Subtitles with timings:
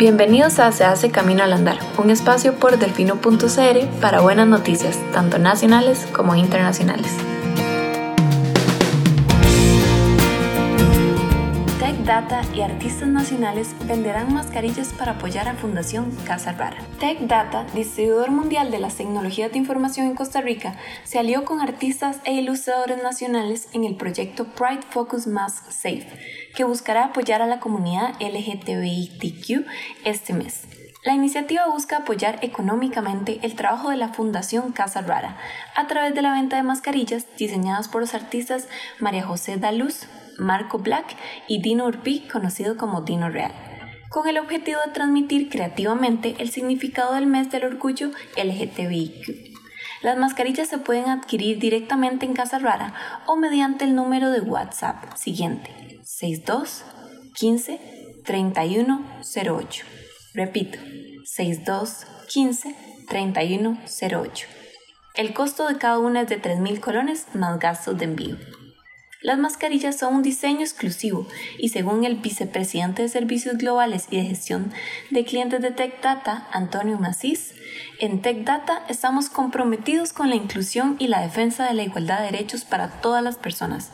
[0.00, 5.38] Bienvenidos a Se hace Camino al Andar, un espacio por delfino.cr para buenas noticias, tanto
[5.38, 7.14] nacionales como internacionales.
[12.04, 16.78] Data y artistas nacionales venderán mascarillas para apoyar a Fundación Casa Rara.
[16.98, 21.60] Tech Data, distribuidor mundial de las tecnologías de información en Costa Rica, se alió con
[21.60, 26.08] artistas e ilustradores nacionales en el proyecto Pride Focus Mask Safe,
[26.54, 29.66] que buscará apoyar a la comunidad LGTBIQ
[30.04, 30.62] este mes.
[31.04, 35.38] La iniciativa busca apoyar económicamente el trabajo de la Fundación Casa Rara
[35.74, 40.06] a través de la venta de mascarillas diseñadas por los artistas María José Daluz,
[40.40, 43.52] Marco Black y Dino Urpi, conocido como Dino Real,
[44.08, 49.50] con el objetivo de transmitir creativamente el significado del mes del orgullo LGTBIQ.
[50.02, 52.94] Las mascarillas se pueden adquirir directamente en Casa Rara
[53.26, 56.84] o mediante el número de WhatsApp siguiente 62
[57.34, 57.80] 15
[58.24, 59.84] 31 08.
[60.34, 60.78] Repito,
[61.24, 62.76] 62 15
[63.08, 64.46] 31 08.
[65.14, 68.36] El costo de cada una es de 3.000 colones más gastos de envío.
[69.22, 71.26] Las mascarillas son un diseño exclusivo
[71.58, 74.72] y según el vicepresidente de Servicios Globales y de Gestión
[75.10, 77.54] de Clientes de TechData, Antonio Macís,
[77.98, 82.64] en TechData estamos comprometidos con la inclusión y la defensa de la igualdad de derechos
[82.64, 83.92] para todas las personas.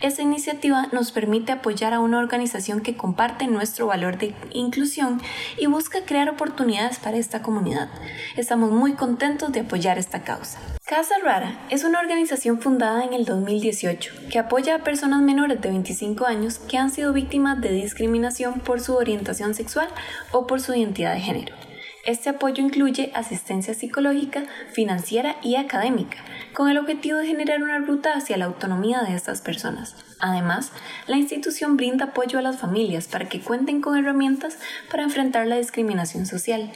[0.00, 5.20] Esta iniciativa nos permite apoyar a una organización que comparte nuestro valor de inclusión
[5.56, 7.88] y busca crear oportunidades para esta comunidad.
[8.36, 10.60] Estamos muy contentos de apoyar esta causa.
[10.86, 15.68] Casa Rara es una organización fundada en el 2018 que apoya a personas menores de
[15.68, 19.88] 25 años que han sido víctimas de discriminación por su orientación sexual
[20.30, 21.67] o por su identidad de género.
[22.04, 26.18] Este apoyo incluye asistencia psicológica, financiera y académica,
[26.54, 29.96] con el objetivo de generar una ruta hacia la autonomía de estas personas.
[30.20, 30.72] Además,
[31.06, 34.58] la institución brinda apoyo a las familias para que cuenten con herramientas
[34.90, 36.72] para enfrentar la discriminación social.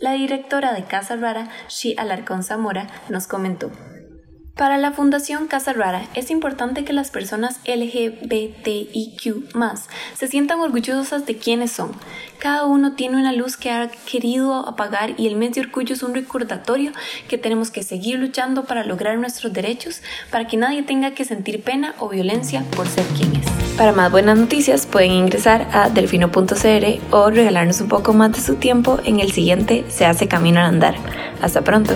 [0.00, 3.70] La directora de Casa Rara, Shi Alarcón Zamora, nos comentó.
[4.62, 9.48] Para la Fundación Casa Rara es importante que las personas LGBTIQ
[10.14, 11.90] se sientan orgullosas de quiénes son.
[12.38, 16.04] Cada uno tiene una luz que ha querido apagar y el mes de orgullo es
[16.04, 16.92] un recordatorio
[17.26, 20.00] que tenemos que seguir luchando para lograr nuestros derechos,
[20.30, 23.76] para que nadie tenga que sentir pena o violencia por ser quien es.
[23.76, 28.54] Para más buenas noticias pueden ingresar a delfino.cr o regalarnos un poco más de su
[28.54, 30.94] tiempo en el siguiente Se hace camino al andar.
[31.40, 31.94] Hasta pronto.